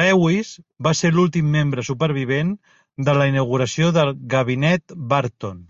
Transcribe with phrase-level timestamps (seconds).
[0.00, 0.52] Lewis
[0.88, 2.54] va ser l'últim membre supervivent
[3.10, 5.62] de la inauguració del Gabinet Barton.